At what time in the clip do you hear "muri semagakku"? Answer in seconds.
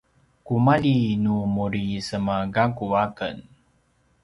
1.55-2.85